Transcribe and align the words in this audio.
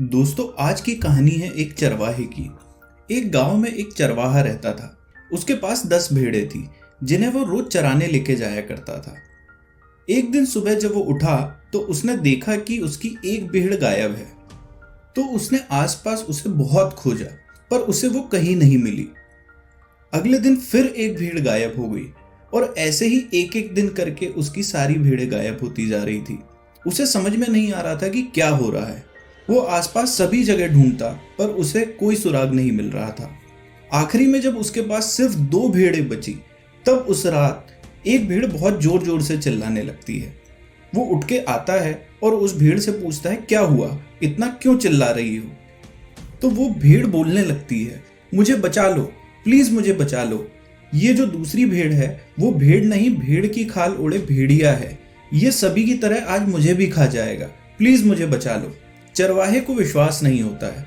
दोस्तों, 0.00 0.46
आज 0.58 0.80
की 0.80 0.94
कहानी 0.94 1.30
है 1.30 1.50
एक 1.52 1.72
चरवाहे 1.72 2.24
की। 2.24 2.50
एक 3.10 3.30
गाँव 3.32 3.56
में 3.56 3.70
एक 3.70 3.92
चरवाहा 3.92 4.40
रहता 4.40 4.72
था। 4.72 4.98
उसके 5.32 5.54
पास 5.54 5.84
दस 5.86 6.08
भेड़े 6.12 6.40
थी, 6.46 6.68
जिन्हें 7.04 7.30
वो 7.30 7.42
रोज 7.44 7.66
चराने 7.66 8.06
लेके 8.06 8.34
जाया 8.34 8.60
करता 8.60 8.98
था। 9.00 9.14
एक 10.08 10.32
दिन 10.32 10.46
सुबह 10.46 10.74
जब 10.74 10.94
वो 10.94 11.00
उठा 11.00 11.36
तो 11.72 11.78
उसने 11.78 12.16
देखा 12.16 12.56
कि 12.56 12.78
उसकी 12.78 13.16
एक 13.24 13.46
भेड़ 13.48 13.74
गायब 13.74 14.14
है। 14.14 14.26
तो 15.16 15.24
उसने 15.26 15.60
आसपास 15.70 16.26
उसे 16.28 16.50
बहुत 16.50 16.92
खोजा, 16.92 17.30
पर 17.70 17.78
उसे 17.78 18.08
वो 18.08 18.22
कहीं 18.22 18.56
नहीं 18.56 18.78
मिली। 18.78 19.08
अगले 20.12 20.38
दिन 20.38 20.56
फिर 20.56 20.86
एक 20.86 21.16
भीड़ 21.16 21.40
गायब 21.40 21.80
हो 21.80 21.88
गई, 21.88 22.06
और 22.54 22.74
ऐसे 22.78 23.06
ही 23.06 23.24
एक 23.34 23.56
एक 23.56 23.74
दिन 23.74 23.88
करके 23.88 24.26
उसकी 24.26 24.62
सारी 24.62 24.94
भीड़ें 24.94 25.30
गायब 25.32 25.58
होती 25.62 25.88
जा 25.88 26.02
रही 26.02 26.20
थी। 26.20 26.38
उसे 26.86 27.06
समझ 27.06 27.36
में 27.36 27.48
नहीं 27.48 27.72
आ 27.72 27.80
रहा 27.80 27.96
था 27.96 28.08
कि 28.08 28.22
क्या 28.24 28.48
हो 28.48 28.70
रहा 28.70 28.86
है। 28.86 29.13
वो 29.48 29.58
आसपास 29.58 30.16
सभी 30.18 30.42
जगह 30.42 30.68
ढूंढता, 30.68 31.08
पर 31.38 31.46
उसे 31.46 31.84
कोई 31.84 32.16
सुराग 32.16 32.54
नहीं 32.54 32.72
मिल 32.72 32.90
रहा 32.90 33.10
था। 33.10 33.30
आखिरी 33.92 34.26
में 34.26 34.40
जब 34.40 34.56
उसके 34.56 34.80
पास 34.80 35.06
सिर्फ़ 35.06 35.34
दो 35.34 35.68
भेड़ें 35.68 36.08
बची, 36.08 36.32
तब 36.86 37.06
उस 37.08 37.26
रात 37.26 37.66
एक 38.06 38.28
भीड़ 38.28 38.46
बहुत 38.46 38.80
ज़ोर 38.82 39.02
ज़ोर 39.02 39.22
से 39.22 39.36
चिल्लाने 39.38 39.82
लगती 39.82 40.18
है। 40.18 40.32
वो 40.92 41.04
उठ 41.06 41.24
के 41.28 41.38
आता 41.38 41.72
है 41.72 42.06
और 42.22 42.34
उस 42.34 42.56
भीड़ 42.56 42.78
से 42.78 42.92
पूछता 42.92 43.30
है, 43.30 43.36
क्या 43.36 43.60
हुआ? 43.60 43.98
इतना 44.22 44.48
क्यों 44.62 44.76
चिल्ला 44.76 45.10
रही 45.10 45.36
हो? 45.36 45.50
तो 46.42 46.50
वो 46.50 46.68
भीड़ 46.70 47.06
बोलने 47.06 47.42
लगती 47.42 47.82
है, 47.84 48.02
मुझे 48.32 48.54
बचा 48.54 48.88
लो, 48.88 49.02
प्लीज़ 49.46 49.72
मुझे 49.72 49.92
बचा 49.92 50.22
लो। 50.24 50.46
ये 50.94 51.12
जो 51.14 51.26
दूसरी 51.26 51.64
भेड़ 51.66 51.92
है, 51.92 52.08
वो 52.40 52.50
भेड़ 52.52 52.84
नहीं, 52.84 53.10
भेड़ 53.10 53.46
की 53.46 53.64
खाल 53.64 53.92
उड़े 53.92 54.18
भेड़िया 54.18 54.72
है। 54.72 54.98
ये 55.32 55.50
सभी 55.50 55.84
की 55.84 55.94
तरह 55.94 56.26
आज 56.26 56.48
मुझे 56.48 56.74
भी 56.74 56.86
खा 56.86 57.06
जाएगा। 57.06 57.46
प्लीज़ 57.78 58.04
मुझे 58.04 58.26
बचा 58.26 58.54
लो। 58.56 58.74
चरवाहे 59.16 59.60
को 59.60 59.74
विश्वास 59.74 60.20
नहीं 60.22 60.42
होता 60.42 60.66
है। 60.66 60.86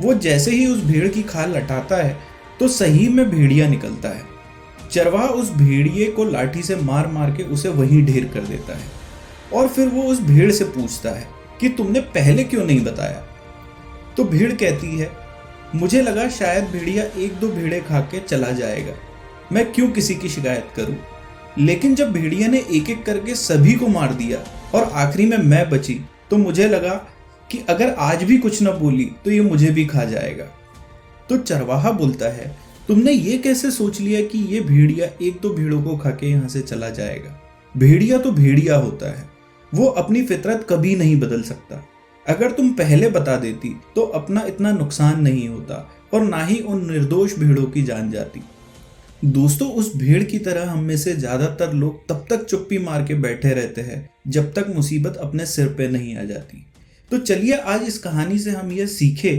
वो 0.00 0.14
जैसे 0.14 0.50
ही 0.50 0.66
उस 0.66 0.84
भेड़ 0.84 1.08
की 1.08 1.22
खाल 1.22 1.56
लटाता 1.56 1.96
है 1.96 2.16
तो 2.60 2.68
सही 2.68 3.08
में 3.08 3.28
भेड़िया 3.30 3.68
निकलता 3.68 4.08
है। 4.08 4.22
चरवाहा 4.90 5.26
उस 5.26 5.50
भेड़िए 5.52 6.10
को 6.10 6.24
लाठी 6.24 6.62
से 6.62 6.76
मार 6.76 7.06
मार 7.06 7.30
के 7.30 7.42
उसे 7.44 7.68
वहीं 7.68 8.04
ढेर 8.04 8.24
कर 8.24 8.40
देता 8.40 8.76
है। 8.76 8.84
और 9.52 9.68
फिर 9.68 9.88
वो 9.88 10.02
उस 10.02 10.20
भेड़ 10.20 10.50
से 10.52 10.64
पूछता 10.64 11.10
है 11.10 11.26
कि 11.60 11.68
तुमने 11.68 12.00
पहले 12.00 12.44
क्यों 12.44 12.64
नहीं 12.64 12.84
बताया? 12.84 13.24
तो 14.16 14.24
भेड़ 14.24 14.52
कहती 14.52 14.98
है, 14.98 15.10
मुझे 15.74 16.02
लगा 16.02 16.28
शायद 16.28 16.64
भेड़िया 16.64 17.04
एक 17.16 17.34
दो 17.34 17.48
भेड़े 17.48 17.80
खा 17.80 18.00
के 18.02 18.20
चला 18.20 18.50
जाएगा। 18.50 18.94
मैं 19.52 19.72
क्यों 19.72 19.90
किसी 19.90 20.14
की 20.14 20.28
शिकायत 20.28 20.68
करूँ? 20.76 20.96
लेकिन 21.58 21.94
जब 21.94 22.12
भेड़िया 22.12 22.48
ने 22.48 22.58
एक 22.70 22.90
एक 22.90 23.04
करके 23.04 23.34
सभी 23.34 23.72
को 23.72 23.88
मार 23.88 24.14
दिया 24.14 24.38
और 24.74 24.90
आखिरी 24.94 25.26
में 25.26 25.36
मैं 25.38 25.68
बची 25.70 26.00
तो 26.30 26.36
मुझे 26.36 26.68
लगा 26.68 26.94
कि 27.50 27.58
अगर 27.68 27.94
आज 28.00 28.22
भी 28.24 28.36
कुछ 28.38 28.62
न 28.62 28.72
बोली 28.78 29.04
तो 29.24 29.30
ये 29.30 29.40
मुझे 29.42 29.70
भी 29.70 29.84
खा 29.86 30.04
जाएगा। 30.06 30.44
तो 31.28 31.36
चरवाहा 31.38 31.90
बोलता 31.92 32.28
है, 32.28 32.54
तुमने 32.88 33.12
ये 33.12 33.38
कैसे 33.38 33.70
सोच 33.70 34.00
लिया 34.00 34.20
कि 34.22 34.38
ये 34.46 34.60
भेड़िया 34.62 35.08
एक 35.22 35.40
दो 35.42 35.50
भेड़ों 35.50 35.82
को 35.82 35.96
खा 35.96 36.10
के 36.12 36.26
यहाँ 36.26 36.48
से 36.48 36.60
चला 36.62 36.90
जाएगा? 36.90 37.38
भेड़िया 37.74 38.18
तो 38.18 38.30
भेड़िया 38.32 38.76
होता 38.76 39.10
है। 39.10 39.28
वो 39.72 39.86
अपनी 39.86 40.22
फितरत 40.24 40.66
कभी 40.70 40.94
नहीं 40.96 41.18
बदल 41.20 41.42
सकता। 41.44 41.82
अगर 42.26 42.52
तुम 42.52 42.72
पहले 42.74 43.08
बता 43.10 43.36
देती 43.36 43.74
तो 43.94 44.02
अपना 44.14 44.42
इतना 44.46 44.70
नुकसान 44.72 45.20
नहीं 45.22 45.48
होता 45.48 45.88
और 46.12 46.24
ना 46.24 46.44
ही 46.44 46.58
उन 46.60 46.86
निर्दोष 46.90 47.38
भेड़ों 47.38 47.64
की 47.64 47.82
जान 47.82 48.10
जाती। 48.10 48.42
दोस्तों, 49.24 49.68
उस 49.70 49.94
भीड़ 49.96 50.22
की 50.22 50.38
तरह 50.38 50.70
हम 50.70 50.82
में 50.84 50.96
से 50.96 51.14
ज़्यादातर 51.14 51.72
लोग 51.74 52.06
तब 52.08 52.24
तक 52.30 52.44
चुप्पी 52.44 52.78
मार 52.78 53.04
के 53.04 53.14
बैठे 53.16 53.52
रहते 53.52 53.80
हैं, 53.80 54.08
जब 54.28 54.52
तक 54.52 54.72
मुसीबत 54.74 55.16
अपने 55.16 55.46
सिर 55.46 55.68
पे 55.68 55.88
नहीं 55.88 56.16
आ 56.16 56.24
जाती। 56.24 56.64
तो 57.10 57.18
चलिए 57.18 57.56
आज 57.56 57.82
इस 57.82 57.98
कहानी 57.98 58.38
से 58.38 58.50
हम 58.50 58.72
यह 58.72 58.86
सीखे 58.86 59.36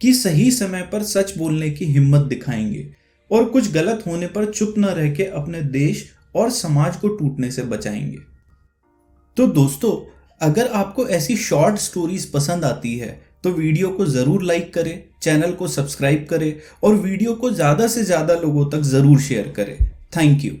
कि 0.00 0.12
सही 0.14 0.50
समय 0.50 0.82
पर 0.82 1.02
सच 1.02 1.36
बोलने 1.38 1.70
की 1.70 1.84
हिम्मत 1.84 2.26
दिखाएँगे 2.26 2.86
और 3.30 3.44
कुछ 3.44 3.70
गलत 3.72 4.02
होने 4.06 4.26
पर 4.26 4.50
चुप 4.50 4.74
न 4.78 4.84
रह 4.84 5.12
के 5.14 5.24
अपने 5.24 5.62
देश 5.62 6.04
और 6.34 6.50
समाज 6.50 6.96
को 6.96 7.08
टूटने 7.08 7.50
से 7.50 7.62
बचाएँगे। 7.62 8.18
तो 9.36 9.46
दोस्तों, 9.46 9.92
अगर 10.40 10.68
आपको 10.68 11.06
ऐसी 11.08 11.36
शॉर्ट 11.36 11.76
स्टोरीज 11.76 12.30
पसंद 12.32 12.64
आती 12.64 12.96
है 12.98 13.18
तो 13.44 13.50
वीडियो 13.52 13.88
को 13.88 14.06
ज़रूर 14.06 14.42
लाइक 14.42 14.72
करें 14.74 15.02
चैनल 15.22 15.52
को 15.52 15.68
सब्सक्राइब 15.68 16.26
करें 16.30 16.52
और 16.84 16.94
वीडियो 16.94 17.34
को 17.34 17.50
ज़्यादा 17.50 17.86
से 17.86 18.02
ज़्यादा 18.04 18.34
लोगों 18.34 18.70
तक 18.70 18.82
ज़रूर 18.84 19.20
शेयर 19.20 19.52
करें। 19.56 19.76
Thank 20.16 20.44
you 20.44 20.52